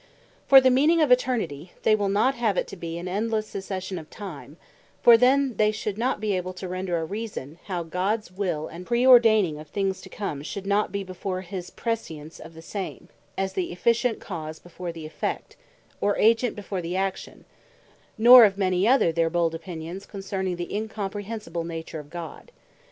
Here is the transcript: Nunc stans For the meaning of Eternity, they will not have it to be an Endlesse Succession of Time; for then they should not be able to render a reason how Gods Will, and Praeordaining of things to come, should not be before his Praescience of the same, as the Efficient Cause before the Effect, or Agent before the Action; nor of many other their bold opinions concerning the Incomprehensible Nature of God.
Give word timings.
Nunc 0.01 0.09
stans 0.09 0.49
For 0.49 0.61
the 0.61 0.69
meaning 0.71 0.99
of 1.03 1.11
Eternity, 1.11 1.73
they 1.83 1.93
will 1.95 2.09
not 2.09 2.33
have 2.33 2.57
it 2.57 2.65
to 2.69 2.75
be 2.75 2.97
an 2.97 3.05
Endlesse 3.07 3.45
Succession 3.45 3.99
of 3.99 4.09
Time; 4.09 4.57
for 5.03 5.15
then 5.15 5.57
they 5.57 5.71
should 5.71 5.95
not 5.95 6.19
be 6.19 6.35
able 6.35 6.53
to 6.53 6.67
render 6.67 6.97
a 6.97 7.05
reason 7.05 7.59
how 7.65 7.83
Gods 7.83 8.31
Will, 8.31 8.67
and 8.67 8.87
Praeordaining 8.87 9.59
of 9.59 9.67
things 9.67 10.01
to 10.01 10.09
come, 10.09 10.41
should 10.41 10.65
not 10.65 10.91
be 10.91 11.03
before 11.03 11.41
his 11.41 11.69
Praescience 11.69 12.39
of 12.39 12.55
the 12.55 12.63
same, 12.63 13.09
as 13.37 13.53
the 13.53 13.71
Efficient 13.71 14.19
Cause 14.19 14.57
before 14.57 14.91
the 14.91 15.05
Effect, 15.05 15.55
or 16.01 16.17
Agent 16.17 16.55
before 16.55 16.81
the 16.81 16.95
Action; 16.95 17.45
nor 18.17 18.43
of 18.43 18.57
many 18.57 18.87
other 18.87 19.11
their 19.11 19.29
bold 19.29 19.53
opinions 19.53 20.07
concerning 20.07 20.55
the 20.55 20.75
Incomprehensible 20.75 21.63
Nature 21.63 21.99
of 21.99 22.09
God. 22.09 22.49